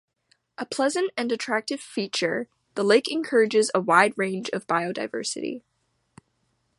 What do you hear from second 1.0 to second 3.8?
and attractive feature, the lake encourages a